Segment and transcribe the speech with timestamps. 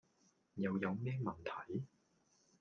[0.55, 1.85] 又有咩問題?